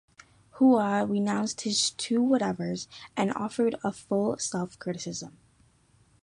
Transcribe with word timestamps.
Hua 0.55 1.05
renounced 1.05 1.61
his 1.61 1.91
"Two 1.91 2.21
Whatevers" 2.23 2.87
and 3.15 3.31
offered 3.35 3.75
a 3.83 3.91
full 3.91 4.35
self-criticism. 4.39 5.37